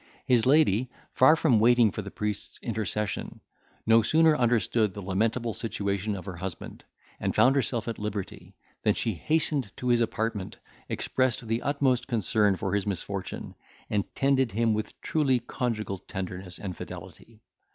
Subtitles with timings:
[0.25, 3.39] His lady, far from waiting for the priest's intercession,
[3.85, 6.83] no sooner understood the lamentable situation of her husband,
[7.19, 10.57] and found herself at liberty, than she hastened to his apartment,
[10.89, 13.53] expressed the utmost concern for his misfortune,
[13.91, 17.43] and tended him with truly conjugal tenderness and fidelity.